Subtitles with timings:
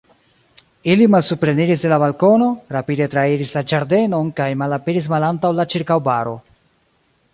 [0.93, 6.35] Ili malsupreniris de la balkono, rapide trairis la ĝardenon kaj malaperis malantaŭ la ĉirkaŭbaro.